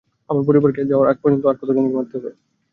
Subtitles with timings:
[0.29, 2.31] আমার পরিবারকে পাওয়ার আগ পর্যন্ত আর কতজনকে মারতে হবে?